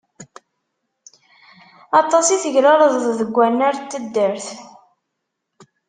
Aṭas 1.99 2.27
i 2.29 2.37
teglalzeḍ 2.43 3.07
deg 3.19 3.35
wannar 3.37 3.75
n 3.79 3.85
taddart. 3.91 4.47